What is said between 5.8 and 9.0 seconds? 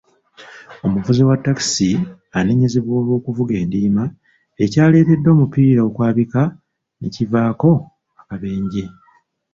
okwabika ne kivaako akabenje.